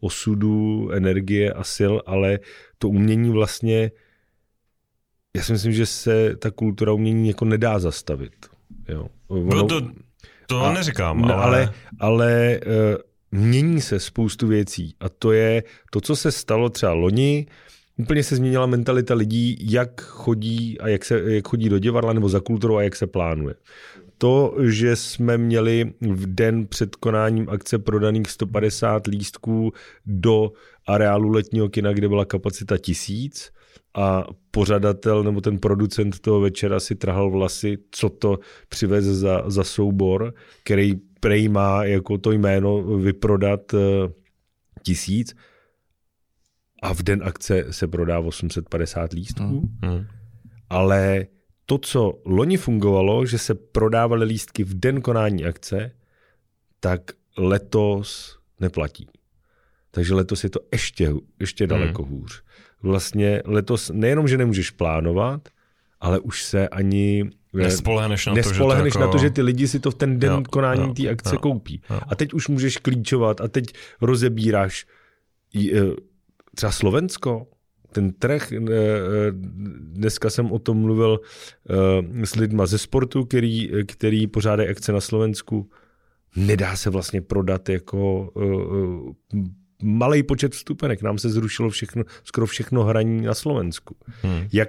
[0.00, 2.38] osudu, energie a sil, ale
[2.78, 3.90] to umění vlastně
[5.36, 8.32] já si myslím, že se ta kultura umění jako nedá zastavit.
[8.88, 9.08] Jo.
[9.28, 9.80] Ono, no to,
[10.46, 11.34] to a, neříkám, ale...
[11.34, 12.72] Ale, ale uh,
[13.36, 17.46] mění se spoustu věcí a to je to, co se stalo třeba loni,
[17.98, 22.28] Úplně se změnila mentalita lidí, jak chodí a jak, se, jak chodí do divadla nebo
[22.28, 23.54] za kulturou a jak se plánuje.
[24.18, 29.72] To, že jsme měli v den před konáním akce prodaných 150 lístků
[30.06, 30.52] do
[30.86, 33.50] areálu letního kina, kde byla kapacita tisíc,
[33.96, 39.64] a pořadatel nebo ten producent toho večera si trhal vlasy, co to přivez za, za
[39.64, 40.94] soubor, který
[41.26, 43.80] prej má jako to jméno vyprodat uh,
[44.82, 45.36] tisíc
[46.82, 49.68] a v den akce se prodá 850 lístků.
[49.82, 50.06] Mm.
[50.70, 51.26] Ale
[51.66, 55.90] to, co loni fungovalo, že se prodávaly lístky v den konání akce,
[56.80, 57.00] tak
[57.38, 59.08] letos neplatí.
[59.90, 62.08] Takže letos je to ještě, ještě daleko mm.
[62.08, 62.42] hůř
[62.82, 65.48] vlastně letos nejenom, že nemůžeš plánovat,
[66.00, 67.30] ale už se ani eh,
[67.62, 69.06] nespolehneš na, nespolehneš to, že to jako...
[69.06, 71.38] na to, že ty lidi si to v ten den jo, konání té akce jo,
[71.38, 71.82] koupí.
[71.90, 72.00] Jo.
[72.08, 73.64] A teď už můžeš klíčovat a teď
[74.00, 74.86] rozebíráš
[75.56, 75.80] eh,
[76.54, 77.46] třeba Slovensko,
[77.92, 78.60] ten trh, eh,
[79.78, 81.20] dneska jsem o tom mluvil
[82.24, 85.70] s lidma ze sportu, který, který pořádají akce na Slovensku,
[86.36, 88.32] nedá se vlastně prodat jako
[89.82, 91.02] malý počet vstupenek.
[91.02, 93.96] Nám se zrušilo všechno, skoro všechno hraní na Slovensku.
[94.22, 94.48] Hmm.
[94.52, 94.68] Jak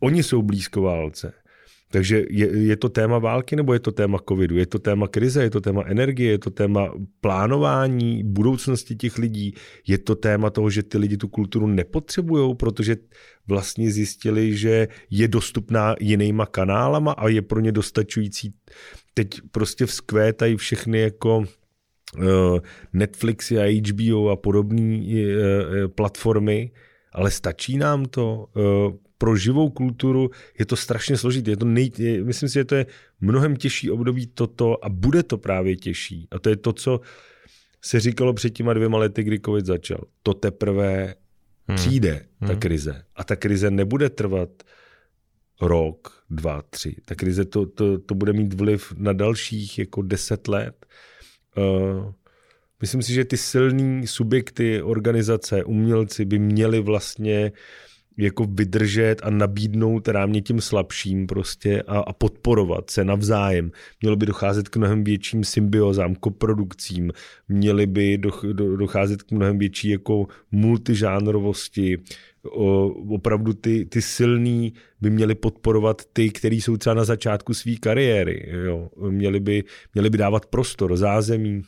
[0.00, 1.32] oni jsou blízko válce.
[1.90, 4.56] Takže je, je to téma války nebo je to téma covidu?
[4.56, 9.54] Je to téma krize, je to téma energie, je to téma plánování budoucnosti těch lidí,
[9.86, 12.96] je to téma toho, že ty lidi tu kulturu nepotřebují, protože
[13.46, 18.54] vlastně zjistili, že je dostupná jinýma kanálama a je pro ně dostačující.
[19.14, 21.44] Teď prostě vzkvétají všechny jako
[22.18, 22.60] eh,
[22.92, 26.70] Netflixy a HBO a podobné eh, eh, platformy,
[27.12, 28.48] ale stačí nám to?
[29.18, 31.50] Pro živou kulturu je to strašně složité.
[31.50, 32.86] Je to nej, je, myslím si, že to je
[33.20, 36.28] mnohem těžší období toto a bude to právě těžší.
[36.30, 37.00] A to je to, co
[37.84, 40.00] se říkalo před těma dvěma lety, kdy COVID začal.
[40.22, 41.14] To teprve
[41.68, 41.76] hmm.
[41.76, 42.58] přijde, ta hmm.
[42.58, 43.02] krize.
[43.16, 44.50] A ta krize nebude trvat
[45.60, 46.96] rok, dva, tři.
[47.04, 50.86] Ta krize to, to, to bude mít vliv na dalších jako deset let.
[51.56, 52.12] Uh,
[52.80, 57.85] myslím si, že ty silné subjekty, organizace, umělci by měli vlastně uh,
[58.16, 63.70] jako vydržet a nabídnout rámě tím slabším prostě a, a podporovat se navzájem.
[64.00, 67.12] Mělo by docházet k mnohem větším symbiozám, koprodukcím,
[67.48, 71.98] měly by do, do, docházet k mnohem větší jako multižánrovosti,
[72.50, 77.74] o, opravdu ty, ty silný by měli podporovat ty, kteří jsou třeba na začátku své
[77.80, 78.50] kariéry.
[78.64, 78.88] Jo.
[79.10, 81.62] Měli, by, měli by dávat prostor, zázemí.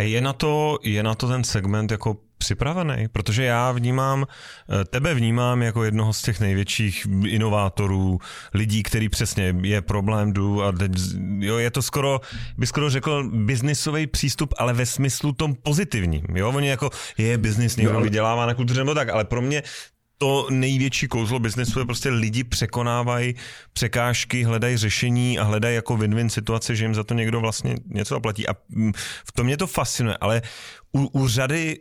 [0.00, 5.14] Je na to, je na to ten segment jako připravený, protože já vnímám, eh, tebe
[5.14, 8.18] vnímám jako jednoho z těch největších inovátorů,
[8.54, 10.92] lidí, který přesně je problém jdu a teď,
[11.38, 12.20] jo, je to skoro,
[12.58, 17.76] by skoro řekl biznisový přístup, ale ve smyslu tom pozitivním, jo, oni jako je biznis,
[17.76, 19.62] někdo vydělává na kultuře nebo tak, ale pro mě
[20.18, 23.34] to největší kouzlo biznesu je prostě lidi překonávají
[23.72, 28.14] překážky, hledají řešení a hledají jako win-win situace, že jim za to někdo vlastně něco
[28.14, 28.48] zaplatí.
[28.48, 28.92] A mm,
[29.26, 30.42] v tom mě to fascinuje, ale
[30.92, 31.78] u, u řady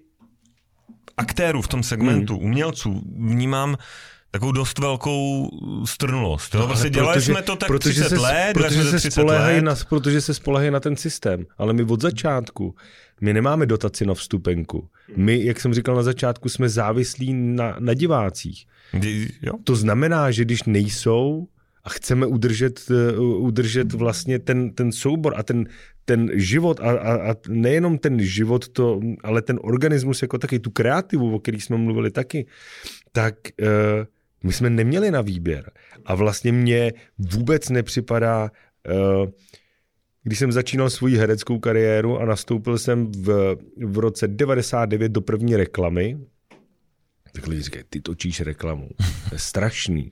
[1.17, 2.45] aktérů v tom segmentu, hmm.
[2.45, 3.77] umělců, vnímám
[4.31, 5.49] takovou dost velkou
[5.85, 6.53] strnulost.
[6.53, 9.61] No, prostě dělali protože, jsme to tak protože 30 se, let, protože se, 30 let.
[9.61, 11.45] Na, protože se spolehají na ten systém.
[11.57, 12.75] Ale my od začátku,
[13.21, 14.89] my nemáme dotaci na vstupenku.
[15.15, 18.65] My, jak jsem říkal na začátku, jsme závislí na, na divácích.
[19.41, 19.53] Jo.
[19.63, 21.47] To znamená, že když nejsou
[21.85, 25.65] a chceme udržet, uh, udržet vlastně ten, ten soubor a ten,
[26.05, 30.69] ten život a, a, a nejenom ten život, to, ale ten organismus jako taky, tu
[30.69, 32.45] kreativu, o který jsme mluvili taky,
[33.11, 33.67] tak uh,
[34.43, 35.71] my jsme neměli na výběr.
[36.05, 38.51] A vlastně mně vůbec nepřipadá,
[39.21, 39.29] uh,
[40.23, 45.55] když jsem začínal svoji hereckou kariéru a nastoupil jsem v, v roce 99 do první
[45.55, 46.17] reklamy,
[47.31, 48.89] tak lidi říkají, ty točíš reklamu.
[49.29, 50.11] To je strašný.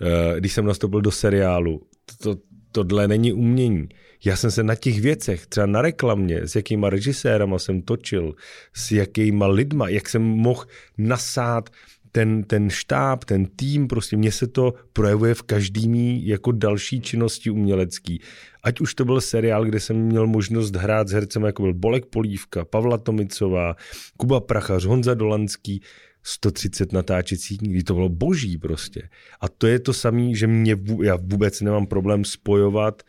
[0.00, 1.82] Uh, když jsem nastoupil do seriálu,
[2.22, 2.36] to,
[2.72, 3.88] tohle není umění.
[4.24, 8.34] Já jsem se na těch věcech, třeba na reklamě, s jakýma režisérama jsem točil,
[8.74, 10.64] s jakýma lidma, jak jsem mohl
[10.98, 11.70] nasát
[12.12, 17.50] ten, ten štáb, ten tým, prostě mně se to projevuje v každý jako další činnosti
[17.50, 18.20] umělecký.
[18.62, 22.06] Ať už to byl seriál, kde jsem měl možnost hrát s hercem, jako byl Bolek
[22.06, 23.76] Polívka, Pavla Tomicová,
[24.16, 25.82] Kuba Prachař, Honza Dolanský,
[26.26, 29.08] 130 natáčecích dní, to bylo boží prostě.
[29.40, 33.02] A to je to samé, že mě, já vůbec nemám problém spojovat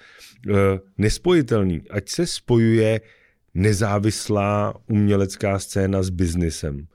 [0.47, 0.55] uh,
[0.97, 1.81] nespojitelný.
[1.89, 3.01] Ať se spojuje
[3.53, 6.87] nezávislá umělecká scéna s biznisem.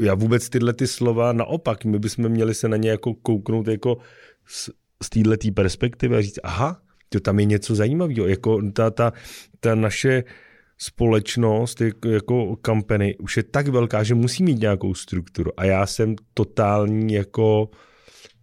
[0.00, 3.98] Já vůbec tyhle ty slova naopak, my bychom měli se na ně jako kouknout jako
[4.46, 4.70] z,
[5.02, 8.26] z této perspektivy a říct, aha, to tam je něco zajímavého.
[8.26, 9.12] Jako ta, ta,
[9.60, 10.30] ta naše uh,
[10.78, 15.50] společnost jako company už je tak velká, že musí mít nějakou strukturu.
[15.56, 17.70] A já jsem totální jako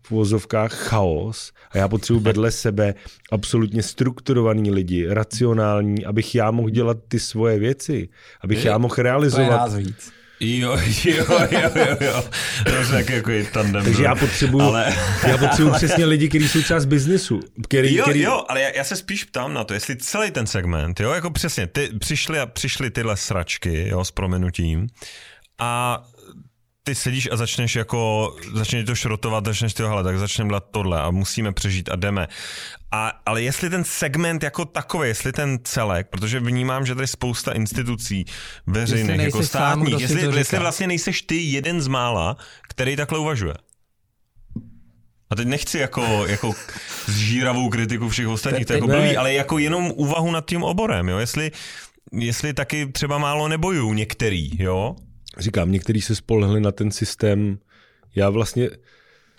[0.06, 2.94] v uvozovkách chaos a já potřebuji vedle sebe
[3.32, 8.10] absolutně strukturovaný lidi, racionální, abych já mohl dělat ty svoje věci,
[8.42, 9.72] abych je, já mohl realizovat.
[9.72, 10.12] To je víc.
[10.44, 12.24] Jo, jo, jo, jo, jo.
[12.64, 13.84] To jako je tandem.
[13.84, 14.96] Takže já potřebuju, ale...
[15.28, 17.40] já potřebuju přesně lidi, kteří jsou část biznesu.
[17.64, 18.22] Který, jo, který...
[18.22, 21.32] jo, ale já, já, se spíš ptám na to, jestli celý ten segment, jo, jako
[21.32, 24.88] přesně, ty, přišly a přišly tyhle sračky, jo, s promenutím
[25.60, 26.04] a
[26.84, 31.02] ty sedíš a začneš jako, začneš to šrotovat, začneš to, hele, tak začneme dělat tohle
[31.02, 32.28] a musíme přežít a jdeme.
[32.92, 37.52] A, ale jestli ten segment jako takový, jestli ten celek, protože vnímám, že tady spousta
[37.52, 38.26] institucí
[38.68, 42.38] veřejných, jako státních, sám, jestli, jestli vlastně nejseš ty jeden z mála,
[42.70, 43.54] který takhle uvažuje.
[45.30, 46.54] A teď nechci jako, jako
[47.06, 51.18] zžíravou kritiku všech ostatních, to jako blbý, ale jako jenom úvahu nad tím oborem, jo,
[51.18, 51.52] jestli,
[52.12, 54.96] jestli taky třeba málo nebojují některý, jo,
[55.38, 57.58] říkám, někteří se spolehli na ten systém.
[58.16, 58.70] Já vlastně...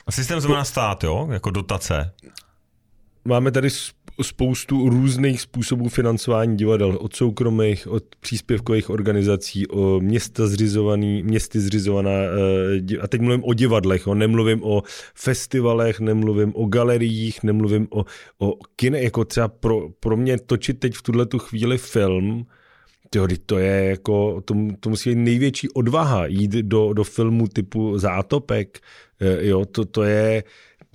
[0.06, 1.28] A systém znamená stát, jo?
[1.32, 2.12] Jako dotace.
[3.24, 3.68] Máme tady
[4.22, 12.10] spoustu různých způsobů financování divadel, od soukromých, od příspěvkových organizací, o města zřizovaný, městy zřizovaná,
[12.10, 14.82] eh, a teď mluvím o divadlech, o, nemluvím o
[15.14, 18.04] festivalech, nemluvím o galeriích, nemluvím o,
[18.38, 22.46] o kine, jako třeba pro, pro mě točit teď v tuhle tu chvíli film,
[23.14, 27.98] Tyjo, to je jako, to, to musí být největší odvaha jít do, do filmu typu
[27.98, 28.80] Zátopek,
[29.20, 30.44] eh, jo, to, to je,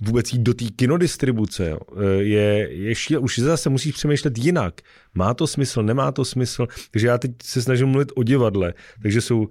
[0.00, 4.80] vůbec jít do té kinodistribuce, jo, eh, je, je šíle, už zase musíš přemýšlet jinak.
[5.14, 6.66] Má to smysl, nemá to smysl.
[6.90, 8.74] Takže já teď se snažím mluvit o divadle.
[9.02, 9.48] Takže jsou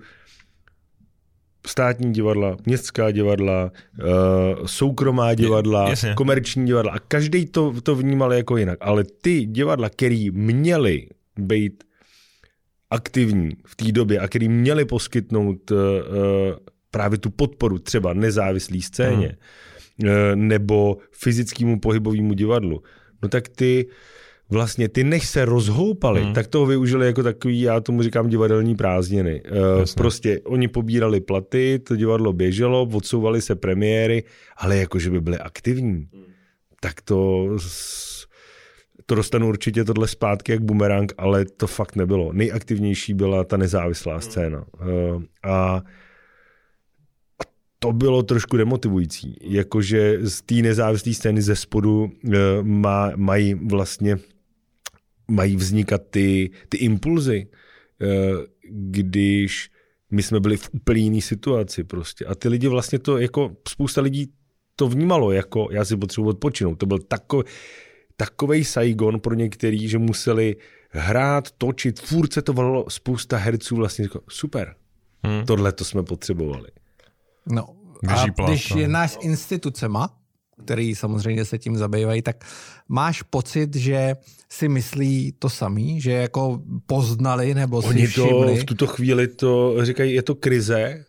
[1.68, 8.34] státní divadla, městská divadla, uh, soukromá divadla, je, komerční divadla a každý to, to vnímal
[8.34, 8.78] jako jinak.
[8.82, 11.84] Ale ty divadla, které měly být
[12.90, 15.78] aktivní v té době a který měli poskytnout uh,
[16.92, 19.38] právě tu podporu třeba nezávislý scéně
[20.04, 20.12] hmm.
[20.12, 22.82] uh, nebo fyzickému pohybovému divadlu,
[23.24, 23.88] no tak ty
[24.50, 26.34] vlastně ty než se rozhoupali, hmm.
[26.34, 29.42] tak toho využili jako takový, já tomu říkám divadelní prázdniny.
[29.42, 34.24] Uh, prostě oni pobírali platy, to divadlo běželo, odsouvali se premiéry,
[34.58, 36.24] ale jakože by byli aktivní, hmm.
[36.82, 37.48] tak to
[39.10, 42.34] to dostanu určitě tohle zpátky jak bumerang, ale to fakt nebylo.
[42.34, 44.22] Nejaktivnější byla ta nezávislá hmm.
[44.22, 44.66] scéna.
[44.82, 45.84] Uh, a
[47.80, 54.18] to bylo trošku demotivující, jakože z té nezávislé scény ze spodu uh, má, mají vlastně
[55.32, 57.48] mají vznikat ty, ty impulzy,
[58.02, 58.38] uh,
[58.70, 59.70] když
[60.12, 62.26] my jsme byli v úplně jiné situaci prostě.
[62.26, 64.32] A ty lidi vlastně to jako, spousta lidí
[64.76, 66.76] to vnímalo jako, já si potřebuji odpočinout.
[66.76, 67.44] To byl takový,
[68.20, 70.56] takovej Saigon pro některý, že museli
[70.90, 74.76] hrát, točit, furt se to volalo, spousta herců vlastně říkalo, super,
[75.24, 75.46] hmm.
[75.46, 76.68] tohle to jsme potřebovali.
[77.46, 77.68] No,
[78.08, 80.10] a když je náš institucema,
[80.64, 82.46] který samozřejmě se tím zabývají, tak
[82.88, 84.16] máš pocit, že
[84.50, 88.56] si myslí to samý, že jako poznali nebo si Oni všimli?
[88.56, 91.06] to v tuto chvíli to říkají, je to krize, eh,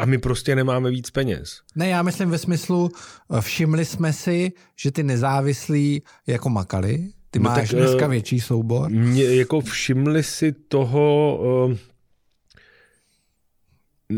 [0.00, 1.60] a my prostě nemáme víc peněz.
[1.76, 2.90] Ne, já myslím ve smyslu,
[3.38, 8.10] eh, všimli jsme si, že ty nezávislí jako makali, ty no máš tak, dneska uh,
[8.10, 8.90] větší soubor.
[8.90, 11.38] Mě, jako všimli si toho...
[11.68, 11.76] Uh,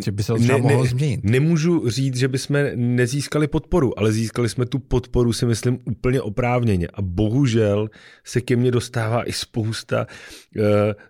[0.04, 1.20] že by se to ne, mohlo ne, změnit.
[1.24, 6.88] Nemůžu říct, že bychom nezískali podporu, ale získali jsme tu podporu, si myslím, úplně oprávněně.
[6.94, 7.88] A bohužel
[8.24, 10.06] se ke mně dostává i spousta,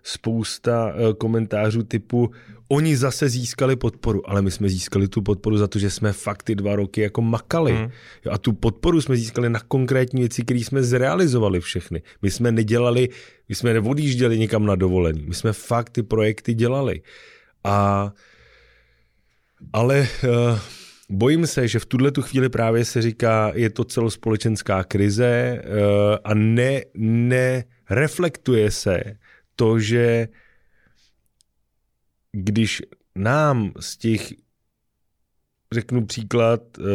[0.03, 2.31] spousta komentářů typu
[2.73, 6.43] oni zase získali podporu, ale my jsme získali tu podporu za to, že jsme fakt
[6.43, 7.71] ty dva roky jako makali.
[7.71, 7.89] Hmm.
[8.31, 12.01] A tu podporu jsme získali na konkrétní věci, které jsme zrealizovali všechny.
[12.21, 13.09] My jsme nedělali,
[13.49, 15.25] my jsme neodjížděli někam na dovolení.
[15.27, 17.01] My jsme fakt ty projekty dělali.
[17.63, 18.11] A
[19.73, 20.59] ale uh,
[21.09, 26.17] bojím se, že v tuhle tu chvíli právě se říká, je to celospolečenská krize uh,
[26.23, 29.03] a ne, ne reflektuje se
[29.55, 30.27] to, že
[32.33, 32.81] když
[33.15, 34.33] nám z těch,
[35.71, 36.85] řeknu příklad, uh,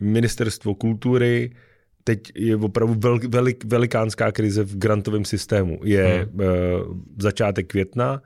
[0.00, 1.56] ministerstvo kultury,
[2.04, 5.80] teď je opravdu velik, velik, velikánská krize v grantovém systému.
[5.84, 6.40] Je hmm.
[6.40, 8.22] uh, začátek května,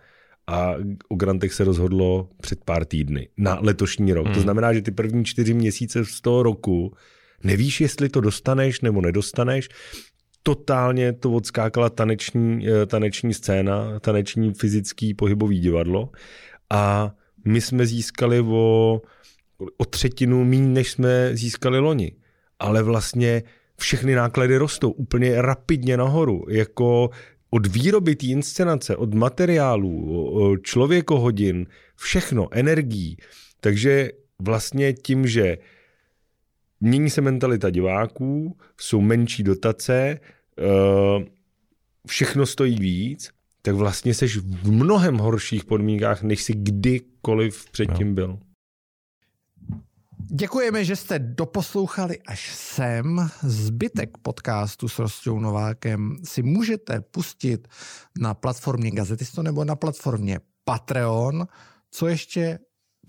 [0.50, 0.74] a
[1.08, 4.26] o grantech se rozhodlo před pár týdny na letošní rok.
[4.26, 4.34] Hmm.
[4.34, 6.94] To znamená, že ty první čtyři měsíce z toho roku
[7.44, 9.68] nevíš, jestli to dostaneš nebo nedostaneš.
[10.42, 16.10] Totálně to odskákala taneční, eh, taneční scéna, taneční fyzický pohybový divadlo
[16.70, 17.10] a
[17.44, 19.02] my jsme získali o,
[19.76, 22.12] o třetinu méně, než jsme získali loni.
[22.58, 23.42] Ale vlastně
[23.78, 26.44] všechny náklady rostou úplně rapidně nahoru.
[26.48, 27.10] Jako
[27.50, 33.16] od výroby té inscenace, od materiálů, člověkohodin, všechno, energií.
[33.60, 35.58] Takže vlastně tím, že
[36.80, 39.94] mění se mentalita diváků, jsou menší dotace,
[40.58, 41.24] eh,
[42.06, 43.30] všechno stojí víc,
[43.62, 48.14] tak vlastně seš v mnohem horších podmínkách, než si kdykoliv předtím no.
[48.14, 48.38] byl.
[50.32, 53.30] Děkujeme, že jste doposlouchali až sem.
[53.42, 57.68] Zbytek podcastu s Rostou Novákem si můžete pustit
[58.20, 61.46] na platformě Gazetisto nebo na platformě Patreon.
[61.90, 62.58] Co ještě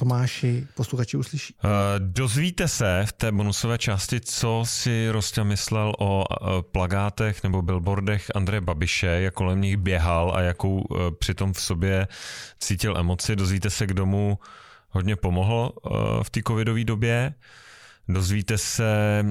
[0.02, 1.54] Tomáši posluchači uslyší?
[1.64, 7.62] Uh, dozvíte se v té bonusové části, co si Rostě myslel o uh, plagátech nebo
[7.62, 12.08] billboardech Andreje Babiše, jak kolem nich běhal a jakou uh, přitom v sobě
[12.60, 13.36] cítil emoci.
[13.36, 14.40] Dozvíte se, kdo mu
[14.90, 15.74] hodně pomohl
[16.24, 17.34] v té covidové době.
[18.08, 19.24] Dozvíte se,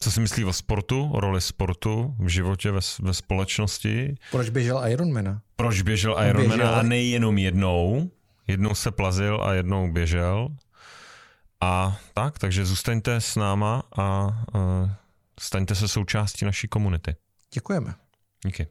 [0.00, 4.14] co si myslí o sportu, o roli sportu v životě, ve, ve společnosti.
[4.30, 5.40] Proč běžel Ironmana?
[5.56, 8.10] Proč běžel Ironmana a nejenom jednou.
[8.46, 10.48] Jednou se plazil a jednou běžel.
[11.60, 14.90] A tak, takže zůstaňte s náma a uh,
[15.40, 17.16] Staňte se součástí naší komunity.
[17.54, 17.94] Děkujeme.
[18.46, 18.66] Díky.